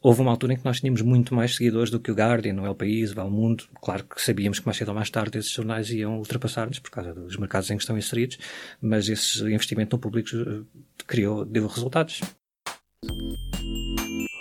Houve 0.00 0.20
uma 0.20 0.30
altura 0.30 0.52
em 0.52 0.56
que 0.56 0.64
nós 0.64 0.78
tínhamos 0.78 1.02
muito 1.02 1.34
mais 1.34 1.56
seguidores 1.56 1.90
do 1.90 1.98
que 1.98 2.10
o 2.10 2.14
Guardian, 2.14 2.54
o 2.60 2.66
El 2.66 2.74
País, 2.76 3.12
o 3.12 3.20
El 3.20 3.30
Mundo. 3.30 3.64
Claro 3.82 4.04
que 4.04 4.22
sabíamos 4.22 4.60
que 4.60 4.66
mais 4.66 4.76
cedo 4.76 4.90
ou 4.90 4.94
mais 4.94 5.10
tarde 5.10 5.38
esses 5.38 5.50
jornais 5.50 5.90
iam 5.90 6.18
ultrapassar-nos 6.18 6.78
por 6.78 6.90
causa 6.90 7.12
dos 7.12 7.36
mercados 7.36 7.68
em 7.70 7.76
que 7.76 7.82
estão 7.82 7.98
inseridos, 7.98 8.38
mas 8.80 9.08
esse 9.08 9.42
investimento 9.42 9.96
no 9.96 10.00
público 10.00 10.28
eh, 10.36 10.62
criou, 11.04 11.44
deu 11.44 11.66
resultados. 11.66 12.20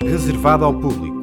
Reservado 0.04 0.64
ao 0.64 0.80
público. 0.80 1.18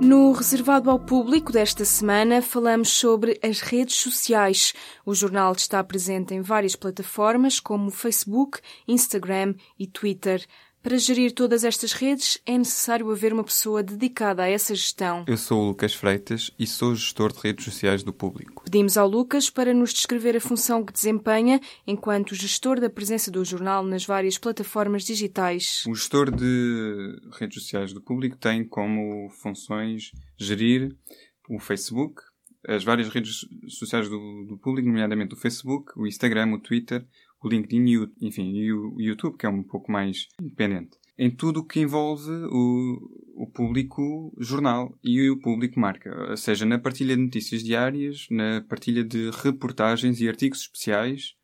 No 0.00 0.32
reservado 0.32 0.90
ao 0.90 0.98
público 0.98 1.52
desta 1.52 1.84
semana, 1.84 2.42
falamos 2.42 2.88
sobre 2.90 3.38
as 3.40 3.60
redes 3.60 3.94
sociais. 3.94 4.74
O 5.06 5.14
jornal 5.14 5.52
está 5.52 5.82
presente 5.82 6.34
em 6.34 6.42
várias 6.42 6.74
plataformas, 6.74 7.60
como 7.60 7.90
Facebook, 7.90 8.58
Instagram 8.86 9.54
e 9.78 9.86
Twitter. 9.86 10.44
Para 10.84 10.98
gerir 10.98 11.32
todas 11.32 11.64
estas 11.64 11.94
redes, 11.94 12.38
é 12.44 12.58
necessário 12.58 13.10
haver 13.10 13.32
uma 13.32 13.42
pessoa 13.42 13.82
dedicada 13.82 14.42
a 14.42 14.50
essa 14.50 14.74
gestão. 14.74 15.24
Eu 15.26 15.38
sou 15.38 15.62
o 15.62 15.66
Lucas 15.68 15.94
Freitas 15.94 16.50
e 16.58 16.66
sou 16.66 16.94
gestor 16.94 17.32
de 17.32 17.40
redes 17.40 17.64
sociais 17.64 18.02
do 18.02 18.12
público. 18.12 18.64
Pedimos 18.64 18.98
ao 18.98 19.08
Lucas 19.08 19.48
para 19.48 19.72
nos 19.72 19.94
descrever 19.94 20.36
a 20.36 20.40
função 20.42 20.84
que 20.84 20.92
desempenha 20.92 21.58
enquanto 21.86 22.34
gestor 22.34 22.78
da 22.80 22.90
presença 22.90 23.30
do 23.30 23.42
jornal 23.46 23.82
nas 23.82 24.04
várias 24.04 24.36
plataformas 24.36 25.04
digitais. 25.04 25.84
O 25.88 25.94
gestor 25.94 26.30
de 26.30 27.18
redes 27.32 27.62
sociais 27.62 27.94
do 27.94 28.02
público 28.02 28.36
tem 28.36 28.62
como 28.62 29.30
funções 29.30 30.12
gerir 30.36 30.94
o 31.48 31.58
Facebook, 31.58 32.20
as 32.68 32.84
várias 32.84 33.08
redes 33.08 33.46
sociais 33.68 34.06
do, 34.06 34.44
do 34.46 34.58
público, 34.58 34.86
nomeadamente 34.86 35.32
o 35.32 35.38
Facebook, 35.38 35.92
o 35.96 36.06
Instagram, 36.06 36.52
o 36.52 36.58
Twitter, 36.58 37.06
o 37.44 37.48
LinkedIn 37.48 37.86
e 37.86 37.98
o, 37.98 38.12
enfim, 38.20 38.52
e 38.52 38.72
o 38.72 39.00
YouTube, 39.00 39.36
que 39.36 39.46
é 39.46 39.48
um 39.48 39.62
pouco 39.62 39.92
mais 39.92 40.28
independente. 40.40 40.98
Em 41.16 41.30
tudo 41.30 41.60
o 41.60 41.64
que 41.64 41.80
envolve 41.80 42.30
o, 42.50 43.44
o 43.44 43.46
público 43.46 44.34
jornal 44.38 44.98
e 45.02 45.30
o 45.30 45.38
público 45.38 45.78
marca, 45.78 46.36
seja 46.36 46.66
na 46.66 46.78
partilha 46.78 47.16
de 47.16 47.22
notícias 47.22 47.62
diárias, 47.62 48.26
na 48.30 48.64
partilha 48.68 49.04
de 49.04 49.30
reportagens 49.30 50.20
e 50.20 50.28
artigos 50.28 50.62
especiais, 50.62 51.34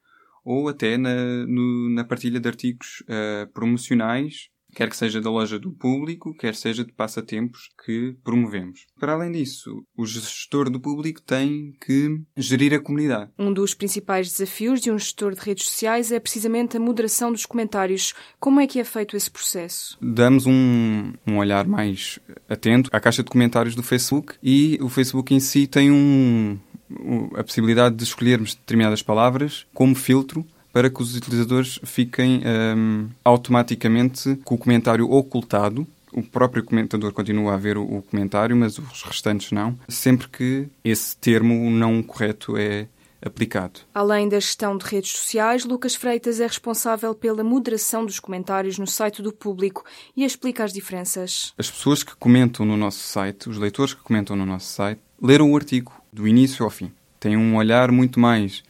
ou 0.44 0.68
até 0.68 0.96
na, 0.96 1.46
no, 1.46 1.90
na 1.90 2.02
partilha 2.02 2.40
de 2.40 2.48
artigos 2.48 3.02
uh, 3.02 3.46
promocionais 3.52 4.49
quer 4.74 4.88
que 4.88 4.96
seja 4.96 5.20
da 5.20 5.30
loja 5.30 5.58
do 5.58 5.72
público, 5.72 6.34
quer 6.34 6.54
seja 6.54 6.84
de 6.84 6.92
passatempos 6.92 7.70
que 7.84 8.16
promovemos. 8.22 8.86
Para 8.98 9.12
além 9.12 9.32
disso, 9.32 9.84
o 9.96 10.06
gestor 10.06 10.70
do 10.70 10.80
público 10.80 11.20
tem 11.22 11.72
que 11.84 12.20
gerir 12.36 12.74
a 12.74 12.80
comunidade. 12.80 13.30
Um 13.38 13.52
dos 13.52 13.74
principais 13.74 14.30
desafios 14.30 14.80
de 14.80 14.90
um 14.90 14.98
gestor 14.98 15.34
de 15.34 15.40
redes 15.40 15.66
sociais 15.66 16.12
é 16.12 16.20
precisamente 16.20 16.76
a 16.76 16.80
moderação 16.80 17.32
dos 17.32 17.46
comentários. 17.46 18.14
Como 18.38 18.60
é 18.60 18.66
que 18.66 18.78
é 18.78 18.84
feito 18.84 19.16
esse 19.16 19.30
processo? 19.30 19.96
Damos 20.00 20.46
um, 20.46 21.12
um 21.26 21.38
olhar 21.38 21.66
mais 21.66 22.18
atento 22.48 22.90
à 22.92 23.00
caixa 23.00 23.22
de 23.22 23.30
comentários 23.30 23.74
do 23.74 23.82
Facebook 23.82 24.34
e 24.42 24.78
o 24.80 24.88
Facebook 24.88 25.34
em 25.34 25.40
si 25.40 25.66
tem 25.66 25.90
um, 25.90 26.58
a 27.34 27.44
possibilidade 27.44 27.96
de 27.96 28.04
escolhermos 28.04 28.54
determinadas 28.54 29.02
palavras 29.02 29.66
como 29.72 29.94
filtro 29.94 30.44
para 30.72 30.90
que 30.90 31.02
os 31.02 31.16
utilizadores 31.16 31.80
fiquem 31.84 32.42
um, 32.76 33.08
automaticamente 33.24 34.36
com 34.44 34.54
o 34.54 34.58
comentário 34.58 35.10
ocultado. 35.10 35.86
O 36.12 36.22
próprio 36.22 36.64
comentador 36.64 37.12
continua 37.12 37.54
a 37.54 37.56
ver 37.56 37.78
o, 37.78 37.82
o 37.82 38.02
comentário, 38.02 38.56
mas 38.56 38.78
os 38.78 39.02
restantes 39.02 39.52
não, 39.52 39.78
sempre 39.88 40.28
que 40.28 40.68
esse 40.84 41.16
termo 41.16 41.70
não 41.70 42.02
correto 42.02 42.56
é 42.56 42.86
aplicado. 43.22 43.80
Além 43.94 44.28
da 44.28 44.40
gestão 44.40 44.76
de 44.76 44.84
redes 44.86 45.12
sociais, 45.12 45.64
Lucas 45.64 45.94
Freitas 45.94 46.40
é 46.40 46.46
responsável 46.46 47.14
pela 47.14 47.44
moderação 47.44 48.04
dos 48.04 48.18
comentários 48.18 48.78
no 48.78 48.86
site 48.86 49.22
do 49.22 49.32
público 49.32 49.84
e 50.16 50.24
explica 50.24 50.64
as 50.64 50.72
diferenças. 50.72 51.52
As 51.58 51.70
pessoas 51.70 52.02
que 52.02 52.16
comentam 52.16 52.64
no 52.64 52.76
nosso 52.76 53.00
site, 53.00 53.48
os 53.48 53.58
leitores 53.58 53.94
que 53.94 54.02
comentam 54.02 54.34
no 54.34 54.46
nosso 54.46 54.72
site, 54.72 55.00
leram 55.20 55.52
o 55.52 55.56
artigo 55.56 55.92
do 56.12 56.26
início 56.26 56.64
ao 56.64 56.70
fim. 56.70 56.90
Têm 57.18 57.36
um 57.36 57.56
olhar 57.56 57.92
muito 57.92 58.18
mais 58.18 58.62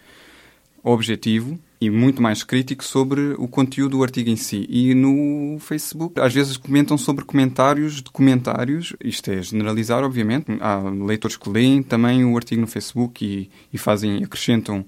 objetivo 0.82 1.58
e 1.80 1.88
muito 1.88 2.20
mais 2.20 2.42
crítico 2.44 2.84
sobre 2.84 3.34
o 3.38 3.48
conteúdo 3.48 3.96
do 3.96 4.02
artigo 4.02 4.28
em 4.28 4.36
si. 4.36 4.66
E 4.68 4.94
no 4.94 5.58
Facebook, 5.60 6.20
às 6.20 6.34
vezes 6.34 6.58
comentam 6.58 6.98
sobre 6.98 7.24
comentários 7.24 8.02
de 8.02 8.10
comentários. 8.10 8.94
Isto 9.02 9.30
é 9.30 9.42
generalizar, 9.42 10.04
obviamente. 10.04 10.46
Há 10.60 10.78
leitores 10.78 11.38
que 11.38 11.48
leem 11.48 11.82
também 11.82 12.22
o 12.22 12.36
artigo 12.36 12.60
no 12.60 12.66
Facebook 12.66 13.24
e, 13.24 13.50
e 13.72 13.78
fazem, 13.78 14.22
acrescentam 14.22 14.84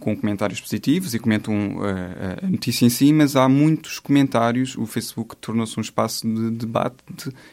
com 0.00 0.16
comentários 0.16 0.62
positivos 0.62 1.12
e 1.12 1.18
comentam 1.18 1.76
uh, 1.76 2.46
a 2.46 2.48
notícia 2.48 2.86
em 2.86 2.88
si, 2.88 3.12
mas 3.12 3.36
há 3.36 3.46
muitos 3.46 3.98
comentários. 3.98 4.74
O 4.78 4.86
Facebook 4.86 5.36
tornou-se 5.36 5.78
um 5.78 5.82
espaço 5.82 6.26
de 6.26 6.50
debate 6.52 6.96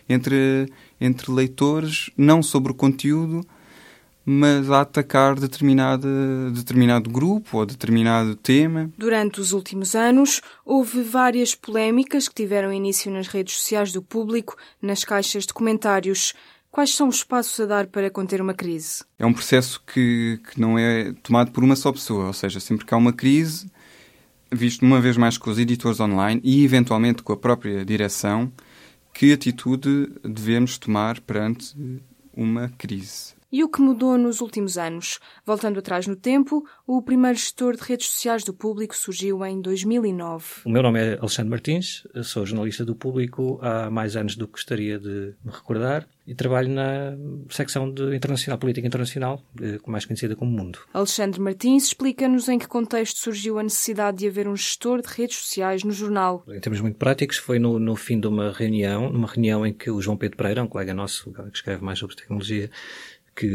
entre, 0.08 0.72
entre 1.00 1.30
leitores, 1.30 2.10
não 2.18 2.42
sobre 2.42 2.72
o 2.72 2.76
conteúdo, 2.76 3.46
mas 4.30 4.70
a 4.70 4.82
atacar 4.82 5.40
determinado, 5.40 6.52
determinado 6.52 7.10
grupo 7.10 7.60
ou 7.60 7.66
determinado 7.66 8.36
tema. 8.36 8.92
Durante 8.98 9.40
os 9.40 9.54
últimos 9.54 9.96
anos, 9.96 10.42
houve 10.66 11.02
várias 11.02 11.56
polémicas 11.56 12.28
que 12.28 12.36
tiveram 12.36 12.74
início 12.74 13.10
nas 13.10 13.28
redes 13.28 13.56
sociais 13.56 13.94
do 13.94 14.02
público, 14.02 14.58
nas 14.82 15.06
caixas 15.06 15.46
de 15.46 15.54
comentários. 15.54 16.34
Quais 16.70 16.94
são 16.94 17.08
os 17.08 17.24
passos 17.24 17.58
a 17.62 17.66
dar 17.66 17.88
para 17.88 18.10
conter 18.10 18.42
uma 18.42 18.54
crise? 18.54 19.06
É 19.18 19.26
um 19.26 19.32
processo 19.32 19.82
que, 19.88 20.42
que 20.52 20.60
não 20.60 20.78
é 20.78 21.14
tomado 21.24 21.52
por 21.52 21.64
uma 21.64 21.78
só 21.78 21.94
pessoa, 21.94 22.28
ou 22.28 22.34
seja, 22.34 22.60
sempre 22.60 22.86
que 22.86 22.94
há 22.94 22.98
uma 22.98 23.14
crise, 23.14 23.72
visto 24.52 24.84
uma 24.84 25.00
vez 25.00 25.16
mais 25.16 25.38
com 25.38 25.50
os 25.50 25.58
editores 25.58 26.02
online 26.02 26.42
e 26.44 26.66
eventualmente 26.66 27.24
com 27.24 27.32
a 27.32 27.38
própria 27.38 27.86
direção, 27.86 28.52
que 29.14 29.32
atitude 29.32 30.12
devemos 30.22 30.78
tomar 30.78 31.22
perante 31.22 31.74
uma 32.36 32.68
crise. 32.78 33.37
E 33.50 33.64
o 33.64 33.70
que 33.70 33.82
mudou 33.82 34.18
nos 34.18 34.42
últimos 34.42 34.78
anos? 34.78 35.20
Voltando 35.46 35.80
atrás 35.80 36.06
no 36.06 36.18
tempo, 36.18 36.68
o 36.86 37.02
primeiro 37.02 37.38
gestor 37.38 37.78
de 37.78 37.84
redes 37.84 38.10
sociais 38.10 38.44
do 38.44 38.54
público 38.54 38.94
surgiu 38.94 39.46
em 39.46 39.62
2009. 39.62 40.46
O 40.66 40.70
meu 40.70 40.84
nome 40.84 41.00
é 41.00 41.18
Alexandre 41.18 41.52
Martins, 41.52 42.06
sou 42.24 42.46
jornalista 42.46 42.84
do 42.84 42.94
público 42.94 43.58
há 43.62 43.90
mais 43.90 44.18
anos 44.18 44.36
do 44.36 44.48
que 44.48 44.54
gostaria 44.54 45.00
de 45.00 45.34
me 45.46 45.52
recordar 45.52 46.06
e 46.28 46.36
trabalho 46.36 46.68
na 46.68 47.16
secção 47.50 47.90
de 47.90 48.14
internacional, 48.14 48.60
política 48.60 48.86
internacional, 48.86 49.42
eh, 49.62 49.80
mais 49.88 50.04
conhecida 50.04 50.36
como 50.36 50.52
Mundo. 50.52 50.80
Alexandre 50.94 51.40
Martins 51.40 51.86
explica-nos 51.86 52.50
em 52.50 52.60
que 52.60 52.68
contexto 52.68 53.18
surgiu 53.20 53.58
a 53.58 53.64
necessidade 53.64 54.18
de 54.18 54.28
haver 54.28 54.46
um 54.46 54.56
gestor 54.56 55.02
de 55.02 55.08
redes 55.08 55.38
sociais 55.38 55.86
no 55.86 55.92
jornal. 55.94 56.44
Em 56.50 56.60
termos 56.60 56.82
muito 56.82 56.98
práticos, 56.98 57.38
foi 57.38 57.60
no, 57.60 57.80
no 57.80 57.96
fim 57.96 58.20
de 58.20 58.28
uma 58.28 58.52
reunião, 58.52 59.10
numa 59.10 59.28
reunião 59.28 59.66
em 59.66 59.72
que 59.72 59.90
o 59.90 60.02
João 60.02 60.18
Pedro 60.18 60.36
Pereira, 60.36 60.62
um 60.62 60.68
colega 60.68 60.94
nosso 60.94 61.32
que 61.32 61.42
escreve 61.54 61.82
mais 61.82 61.98
sobre 61.98 62.18
tecnologia, 62.18 62.70
que 63.38 63.48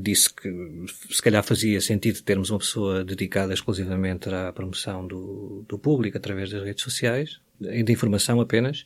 disse 0.00 0.34
que 0.34 0.50
se 1.10 1.22
calhar 1.22 1.44
fazia 1.44 1.80
sentido 1.80 2.20
termos 2.22 2.50
uma 2.50 2.58
pessoa 2.58 3.04
dedicada 3.04 3.54
exclusivamente 3.54 4.28
à 4.28 4.52
promoção 4.52 5.06
do, 5.06 5.64
do 5.68 5.78
público 5.78 6.18
através 6.18 6.50
das 6.50 6.64
redes 6.64 6.82
sociais, 6.82 7.40
de 7.60 7.92
informação 7.92 8.40
apenas, 8.40 8.84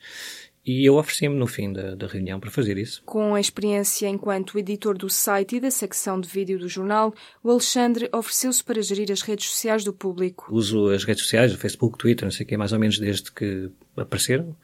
e 0.65 0.87
eu 0.87 0.97
ofereci-me 0.97 1.35
no 1.35 1.47
fim 1.47 1.73
da, 1.73 1.95
da, 1.95 2.07
reunião 2.07 2.39
para 2.39 2.51
fazer 2.51 2.79
isso. 2.79 3.03
Com 3.05 3.35
a 3.35 3.41
experiência 3.41 4.07
enquanto 4.07 4.59
editor 4.59 4.97
do 4.97 5.09
site 5.09 5.57
e 5.57 5.61
da 5.61 5.71
secção 5.71 6.21
de 6.21 6.29
vídeo 6.29 6.59
do 6.59 6.69
jornal, 6.69 7.13
o 7.43 7.51
Alexandre 7.51 8.09
ofereceu-se 8.13 8.63
para 8.63 8.81
gerir 8.81 9.11
as 9.11 9.23
redes 9.23 9.47
sociais 9.47 9.83
do 9.83 9.93
público. 9.93 10.47
Uso 10.51 10.89
as 10.91 11.03
redes 11.03 11.25
sociais, 11.25 11.53
o 11.53 11.59
Facebook, 11.59 11.99
Twitter, 11.99 12.27
não 12.27 12.31
sei 12.31 12.45
o 12.45 12.49
que, 12.49 12.57
mais 12.57 12.73
ou 12.73 12.79
menos 12.79 12.99
desde 12.99 13.33
que 13.33 13.71
apareceram. 13.97 14.57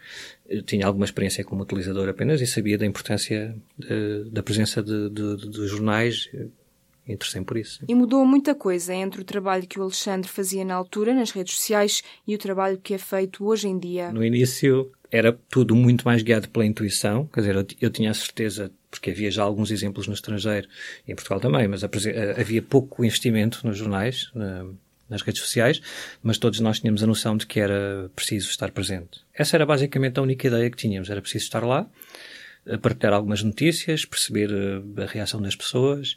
Eu 0.49 0.63
tinha 0.63 0.87
alguma 0.87 1.05
experiência 1.05 1.45
como 1.45 1.63
utilizador 1.63 2.09
apenas 2.09 2.41
e 2.41 2.47
sabia 2.47 2.79
da 2.79 2.87
importância 2.87 3.55
de, 3.79 4.31
da 4.31 4.43
presença 4.43 4.83
de, 4.83 5.11
de, 5.11 5.51
de 5.51 5.67
jornais 5.67 6.31
interessei 7.13 7.43
por 7.43 7.57
isso. 7.57 7.85
E 7.89 7.95
mudou 7.95 8.25
muita 8.25 8.55
coisa 8.55 8.95
entre 8.95 9.21
o 9.21 9.25
trabalho 9.25 9.67
que 9.67 9.79
o 9.79 9.83
Alexandre 9.83 10.29
fazia 10.29 10.65
na 10.65 10.75
altura 10.75 11.15
nas 11.15 11.31
redes 11.31 11.55
sociais 11.55 12.03
e 12.27 12.35
o 12.35 12.39
trabalho 12.39 12.79
que 12.79 12.95
é 12.95 12.99
feito 12.99 13.45
hoje 13.47 13.69
em 13.69 13.79
dia. 13.79 14.13
No 14.13 14.25
início 14.25 14.91
era 15.11 15.33
tudo 15.49 15.75
muito 15.75 16.05
mais 16.05 16.23
guiado 16.23 16.49
pela 16.51 16.67
intuição, 16.67 17.27
quer 17.33 17.41
dizer, 17.41 17.57
eu, 17.57 17.67
eu 17.81 17.91
tinha 17.91 18.11
a 18.11 18.15
certeza, 18.15 18.71
porque 18.91 19.11
havia 19.11 19.31
já 19.31 19.43
alguns 19.43 19.71
exemplos 19.71 20.07
no 20.07 20.13
estrangeiro, 20.13 20.69
e 21.07 21.13
em 21.13 21.15
Portugal 21.15 21.41
também, 21.41 21.67
mas 21.67 21.83
havia 21.83 22.61
pouco 22.61 23.05
investimento 23.05 23.67
nos 23.67 23.79
jornais, 23.79 24.31
na, 24.35 24.67
nas 25.09 25.23
redes 25.23 25.41
sociais, 25.41 25.81
mas 26.23 26.39
todos 26.39 26.61
nós 26.61 26.81
tínhamos 26.81 27.03
a 27.03 27.07
noção 27.07 27.37
de 27.37 27.47
que 27.47 27.61
era 27.61 28.11
preciso 28.15 28.51
estar 28.51 28.71
presente. 28.71 29.21
Essa 29.35 29.57
era 29.57 29.67
basicamente 29.67 30.19
a 30.19 30.23
única 30.23 30.47
ideia 30.47 30.71
que 30.71 30.77
tínhamos, 30.77 31.11
era 31.11 31.21
preciso 31.21 31.45
estar 31.45 31.65
lá, 31.65 31.89
partilhar 32.77 33.15
algumas 33.15 33.43
notícias, 33.43 34.05
perceber 34.05 34.51
a 34.97 35.07
reação 35.07 35.41
das 35.41 35.57
pessoas. 35.57 36.17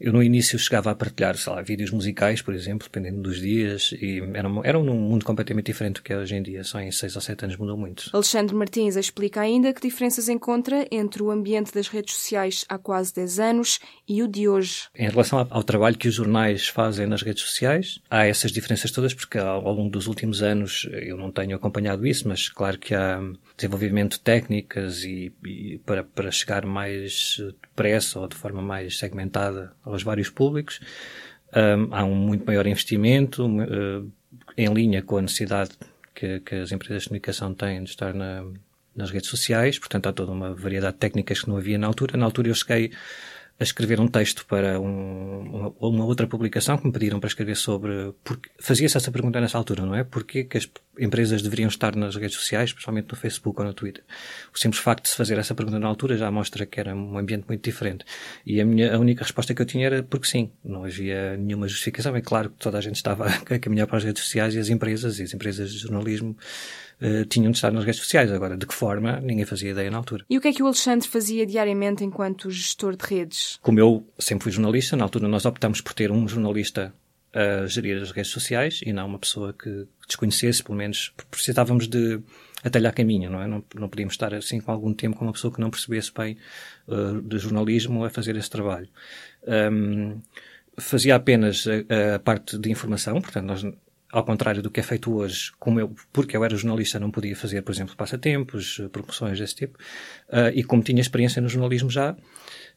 Eu 0.00 0.12
no 0.12 0.22
início 0.22 0.58
chegava 0.58 0.90
a 0.90 0.94
partilhar, 0.94 1.36
sei 1.36 1.52
lá, 1.52 1.62
vídeos 1.62 1.90
musicais, 1.90 2.42
por 2.42 2.54
exemplo, 2.54 2.88
dependendo 2.88 3.22
dos 3.22 3.40
dias, 3.40 3.92
e 3.92 4.20
era, 4.34 4.48
era 4.64 4.78
um 4.78 4.84
mundo 4.84 5.24
completamente 5.24 5.66
diferente 5.66 5.96
do 5.96 6.02
que 6.02 6.12
é 6.12 6.18
hoje 6.18 6.34
em 6.34 6.42
dia. 6.42 6.64
Só 6.64 6.80
em 6.80 6.90
seis 6.90 7.14
ou 7.14 7.22
sete 7.22 7.44
anos 7.44 7.56
mudou 7.56 7.76
muito. 7.76 8.10
Alexandre 8.12 8.54
Martins 8.54 8.96
explica 8.96 9.40
ainda 9.40 9.72
que 9.72 9.80
diferenças 9.80 10.28
encontra 10.28 10.86
entre 10.90 11.22
o 11.22 11.30
ambiente 11.30 11.72
das 11.72 11.88
redes 11.88 12.14
sociais 12.14 12.64
há 12.68 12.78
quase 12.78 13.14
10 13.14 13.40
anos 13.40 13.80
e 14.08 14.22
o 14.22 14.28
de 14.28 14.48
hoje. 14.48 14.88
Em 14.94 15.08
relação 15.08 15.46
ao 15.50 15.62
trabalho 15.62 15.96
que 15.96 16.08
os 16.08 16.14
jornais 16.14 16.68
fazem 16.68 17.06
nas 17.06 17.22
redes 17.22 17.42
sociais, 17.42 18.00
há 18.10 18.26
essas 18.26 18.52
diferenças 18.52 18.90
todas, 18.90 19.14
porque 19.14 19.38
ao, 19.38 19.66
ao 19.66 19.74
longo 19.74 19.90
dos 19.90 20.06
últimos 20.06 20.42
anos 20.42 20.88
eu 20.92 21.16
não 21.16 21.30
tenho 21.30 21.56
acompanhado 21.56 22.06
isso, 22.06 22.28
mas 22.28 22.48
claro 22.48 22.78
que 22.78 22.94
há 22.94 23.20
desenvolvimento 23.56 24.12
de 24.12 24.20
técnicas 24.20 25.04
e, 25.04 25.32
e 25.44 25.78
para, 25.84 26.04
para 26.04 26.30
chegar 26.30 26.64
mais 26.66 27.36
depressa 27.62 28.20
ou 28.20 28.28
de 28.28 28.36
forma 28.36 28.62
mais 28.62 28.98
segmentada 28.98 29.72
aos 29.84 30.02
vários 30.02 30.30
públicos. 30.30 30.80
Um, 31.54 31.94
há 31.94 32.04
um 32.04 32.14
muito 32.14 32.44
maior 32.44 32.66
investimento 32.66 33.46
uh, 33.46 34.10
em 34.56 34.72
linha 34.72 35.02
com 35.02 35.18
a 35.18 35.22
necessidade 35.22 35.70
que, 36.14 36.40
que, 36.40 36.54
as 36.56 36.72
empresas 36.72 37.02
de 37.02 37.08
comunicação 37.08 37.54
têm 37.54 37.82
de 37.84 37.90
estar 37.90 38.12
na, 38.12 38.44
nas 38.94 39.10
redes 39.10 39.28
sociais, 39.30 39.78
portanto 39.78 40.08
há 40.08 40.12
toda 40.12 40.32
uma 40.32 40.54
variedade 40.54 40.94
de 40.94 40.98
técnicas 41.00 41.42
que 41.42 41.48
não 41.48 41.56
havia 41.56 41.78
na 41.78 41.86
altura. 41.86 42.16
Na 42.16 42.24
altura 42.24 42.48
eu 42.48 42.54
cheguei 42.54 42.90
a 43.58 43.62
escrever 43.62 44.00
um 44.00 44.08
texto 44.08 44.44
para 44.46 44.80
um, 44.80 45.40
uma, 45.40 45.74
uma, 45.78 46.04
outra 46.04 46.26
publicação 46.26 46.76
que 46.76 46.86
me 46.86 46.92
pediram 46.92 47.20
para 47.20 47.28
escrever 47.28 47.56
sobre. 47.56 48.12
Fazia-se 48.58 48.96
essa 48.96 49.12
pergunta 49.12 49.40
nessa 49.40 49.56
altura, 49.58 49.86
não 49.86 49.94
é? 49.94 50.02
Porquê 50.02 50.44
que 50.44 50.58
as 50.58 50.68
empresas 50.98 51.42
deveriam 51.42 51.68
estar 51.68 51.94
nas 51.96 52.16
redes 52.16 52.36
sociais, 52.36 52.72
principalmente 52.72 53.08
no 53.10 53.16
Facebook 53.16 53.60
ou 53.60 53.66
no 53.66 53.74
Twitter? 53.74 54.04
O 54.54 54.58
simples 54.58 54.82
facto 54.82 55.04
de 55.04 55.10
se 55.10 55.16
fazer 55.16 55.38
essa 55.38 55.54
pergunta 55.54 55.78
na 55.78 55.86
altura 55.86 56.16
já 56.16 56.30
mostra 56.30 56.66
que 56.66 56.80
era 56.80 56.94
um 56.94 57.18
ambiente 57.18 57.44
muito 57.48 57.62
diferente. 57.62 58.04
E 58.44 58.60
a, 58.60 58.64
minha, 58.64 58.94
a 58.94 58.98
única 58.98 59.22
resposta 59.22 59.54
que 59.54 59.62
eu 59.62 59.66
tinha 59.66 59.86
era 59.86 60.02
porque 60.02 60.26
sim. 60.26 60.50
Não 60.64 60.84
havia 60.84 61.36
nenhuma 61.36 61.68
justificação. 61.68 62.14
É 62.16 62.20
claro 62.20 62.50
que 62.50 62.56
toda 62.56 62.78
a 62.78 62.80
gente 62.80 62.96
estava 62.96 63.26
a 63.50 63.58
caminhar 63.58 63.86
para 63.86 63.98
as 63.98 64.04
redes 64.04 64.22
sociais 64.22 64.54
e 64.54 64.58
as 64.58 64.68
empresas, 64.68 65.18
e 65.18 65.22
as 65.22 65.34
empresas 65.34 65.72
de 65.72 65.78
jornalismo 65.78 66.36
uh, 67.00 67.24
tinham 67.26 67.50
de 67.50 67.58
estar 67.58 67.72
nas 67.72 67.84
redes 67.84 68.00
sociais. 68.00 68.30
Agora, 68.30 68.56
de 68.56 68.66
que 68.66 68.74
forma, 68.74 69.20
ninguém 69.20 69.44
fazia 69.44 69.70
ideia 69.70 69.90
na 69.90 69.98
altura. 69.98 70.24
E 70.28 70.38
o 70.38 70.40
que 70.40 70.48
é 70.48 70.52
que 70.52 70.62
o 70.62 70.66
Alexandre 70.66 71.08
fazia 71.08 71.46
diariamente 71.46 72.04
enquanto 72.04 72.50
gestor 72.50 72.96
de 72.96 73.04
redes? 73.04 73.58
Como 73.62 73.78
eu 73.78 74.06
sempre 74.18 74.44
fui 74.44 74.52
jornalista, 74.52 74.96
na 74.96 75.04
altura 75.04 75.28
nós 75.28 75.44
optamos 75.44 75.80
por 75.80 75.92
ter 75.92 76.10
um 76.10 76.26
jornalista 76.26 76.94
a 77.34 77.66
gerir 77.66 78.00
as 78.00 78.12
redes 78.12 78.30
sociais 78.30 78.80
e 78.84 78.92
não 78.92 79.06
uma 79.06 79.18
pessoa 79.18 79.52
que 79.52 79.86
desconhecesse, 80.06 80.62
pelo 80.62 80.78
menos 80.78 81.12
precisávamos 81.30 81.88
de 81.88 82.20
atalhar 82.62 82.94
caminho, 82.94 83.30
não 83.30 83.42
é? 83.42 83.46
Não, 83.46 83.62
não 83.74 83.88
podíamos 83.88 84.14
estar 84.14 84.32
assim 84.32 84.60
com 84.60 84.70
algum 84.70 84.94
tempo 84.94 85.16
com 85.16 85.24
uma 85.24 85.32
pessoa 85.32 85.52
que 85.52 85.60
não 85.60 85.70
percebesse 85.70 86.12
bem 86.16 86.38
uh, 86.88 87.20
de 87.20 87.38
jornalismo 87.38 88.04
a 88.04 88.10
fazer 88.10 88.36
esse 88.36 88.48
trabalho. 88.48 88.88
Um, 89.46 90.20
fazia 90.78 91.16
apenas 91.16 91.66
a, 91.66 92.14
a, 92.14 92.18
parte 92.18 92.56
de 92.56 92.70
informação, 92.70 93.20
portanto, 93.20 93.46
nós 93.46 93.64
ao 94.14 94.24
contrário 94.24 94.62
do 94.62 94.70
que 94.70 94.78
é 94.78 94.82
feito 94.82 95.12
hoje, 95.12 95.50
como 95.58 95.80
eu, 95.80 95.92
porque 96.12 96.36
eu 96.36 96.44
era 96.44 96.56
jornalista, 96.56 97.00
não 97.00 97.10
podia 97.10 97.34
fazer, 97.34 97.62
por 97.62 97.72
exemplo, 97.72 97.96
passatempos, 97.96 98.80
promoções 98.92 99.40
desse 99.40 99.56
tipo, 99.56 99.76
uh, 100.28 100.54
e 100.54 100.62
como 100.62 100.84
tinha 100.84 101.00
experiência 101.00 101.42
no 101.42 101.48
jornalismo 101.48 101.90
já, 101.90 102.16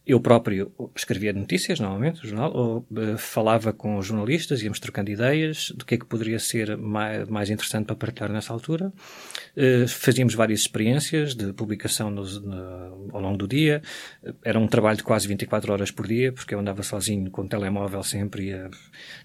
eu 0.07 0.21
próprio 0.21 0.71
escrevia 0.95 1.33
notícias, 1.33 1.81
normalmente, 1.81 2.23
no 2.23 2.29
jornal, 2.29 2.53
ou 2.55 2.77
uh, 2.91 3.17
falava 3.17 3.73
com 3.73 4.01
jornalistas, 4.01 4.61
íamos 4.61 4.79
trocando 4.79 5.11
ideias 5.11 5.71
do 5.75 5.83
que 5.83 5.95
é 5.95 5.97
que 5.97 6.05
poderia 6.05 6.39
ser 6.39 6.77
mais, 6.77 7.27
mais 7.27 7.49
interessante 7.49 7.87
para 7.87 7.95
partilhar 7.95 8.31
nessa 8.31 8.53
altura. 8.53 8.93
Uh, 9.57 9.85
fazíamos 9.85 10.33
várias 10.33 10.61
experiências 10.61 11.35
de 11.35 11.51
publicação 11.51 12.09
nos, 12.09 12.41
no, 12.41 13.09
ao 13.11 13.19
longo 13.19 13.37
do 13.37 13.47
dia. 13.47 13.81
Era 14.45 14.57
um 14.57 14.67
trabalho 14.67 14.95
de 14.95 15.03
quase 15.03 15.27
24 15.27 15.73
horas 15.73 15.91
por 15.91 16.07
dia, 16.07 16.31
porque 16.31 16.55
eu 16.55 16.59
andava 16.59 16.83
sozinho 16.83 17.29
com 17.29 17.41
o 17.41 17.47
telemóvel 17.47 18.01
sempre, 18.01 18.47
ia, 18.47 18.69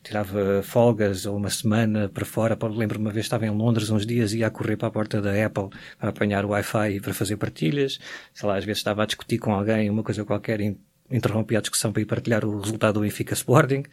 tirava 0.02 0.64
folgas 0.64 1.26
ou 1.26 1.36
uma 1.36 1.50
semana 1.50 2.08
para 2.08 2.24
fora. 2.24 2.58
Lembro-me 2.60 3.06
uma 3.06 3.12
vez 3.12 3.26
estava 3.26 3.46
em 3.46 3.50
Londres 3.50 3.88
uns 3.88 4.04
dias 4.04 4.32
e 4.32 4.38
ia 4.38 4.48
a 4.48 4.50
correr 4.50 4.76
para 4.76 4.88
a 4.88 4.90
porta 4.90 5.22
da 5.22 5.30
Apple 5.46 5.68
para 5.96 6.08
apanhar 6.08 6.44
o 6.44 6.48
Wi-Fi 6.48 6.96
e 6.96 7.00
para 7.00 7.14
fazer 7.14 7.36
partilhas. 7.36 8.00
Sei 8.34 8.48
lá, 8.48 8.56
às 8.56 8.64
vezes 8.64 8.78
estava 8.78 9.04
a 9.04 9.06
discutir 9.06 9.38
com 9.38 9.54
alguém 9.54 9.88
uma 9.88 10.02
coisa 10.02 10.24
qualquer 10.24 10.60
interrompi 11.10 11.56
a 11.56 11.60
discussão 11.60 11.92
para 11.92 12.02
ir 12.02 12.06
partilhar 12.06 12.44
o 12.44 12.60
resultado 12.60 12.94
do 12.94 13.00
Benfica 13.00 13.34
Sporting, 13.34 13.84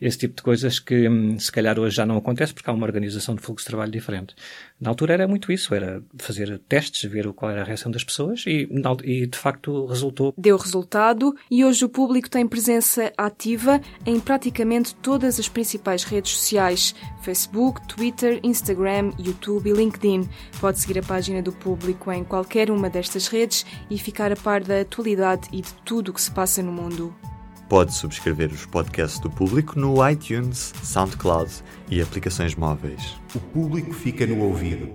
esse 0.00 0.18
tipo 0.18 0.34
de 0.34 0.42
coisas 0.42 0.78
que 0.78 1.08
hum, 1.08 1.38
se 1.38 1.50
calhar 1.50 1.78
hoje 1.78 1.96
já 1.96 2.04
não 2.04 2.16
acontece 2.16 2.52
porque 2.52 2.68
há 2.68 2.72
uma 2.72 2.84
organização 2.84 3.34
de 3.34 3.42
fluxo 3.42 3.64
de 3.64 3.70
trabalho 3.70 3.92
diferente. 3.92 4.34
Na 4.80 4.90
altura 4.90 5.14
era 5.14 5.28
muito 5.28 5.52
isso, 5.52 5.74
era 5.74 6.02
fazer 6.18 6.58
testes, 6.68 7.10
ver 7.10 7.32
qual 7.32 7.50
era 7.50 7.62
a 7.62 7.64
reação 7.64 7.90
das 7.90 8.02
pessoas 8.02 8.44
e, 8.46 8.68
e 9.04 9.26
de 9.26 9.38
facto 9.38 9.86
resultou. 9.86 10.34
Deu 10.36 10.56
resultado 10.56 11.34
e 11.50 11.64
hoje 11.64 11.84
o 11.84 11.88
público 11.88 12.28
tem 12.28 12.46
presença 12.46 13.12
ativa 13.16 13.80
em 14.04 14.18
praticamente 14.18 14.94
todas 14.96 15.38
as 15.38 15.48
principais 15.48 16.02
redes 16.04 16.32
sociais: 16.32 16.94
Facebook, 17.22 17.86
Twitter, 17.86 18.40
Instagram, 18.42 19.12
YouTube 19.18 19.70
e 19.70 19.72
LinkedIn. 19.72 20.28
Pode 20.60 20.80
seguir 20.80 20.98
a 20.98 21.02
página 21.02 21.40
do 21.40 21.52
público 21.52 22.10
em 22.10 22.24
qualquer 22.24 22.70
uma 22.70 22.90
destas 22.90 23.28
redes 23.28 23.64
e 23.88 23.98
ficar 23.98 24.32
a 24.32 24.36
par 24.36 24.62
da 24.62 24.80
atualidade 24.80 25.48
e 25.52 25.62
de 25.62 25.72
tudo 25.84 26.10
o 26.10 26.12
que 26.12 26.20
se 26.20 26.30
passa 26.30 26.63
no 26.64 26.72
mundo. 26.72 27.14
Pode 27.68 27.94
subscrever 27.94 28.52
os 28.52 28.66
podcasts 28.66 29.18
do 29.18 29.30
público 29.30 29.78
no 29.78 30.06
iTunes, 30.08 30.72
SoundCloud 30.82 31.50
e 31.90 32.00
aplicações 32.00 32.54
móveis. 32.54 33.16
O 33.34 33.40
público 33.40 33.92
fica 33.92 34.26
no 34.26 34.42
ouvido. 34.42 34.92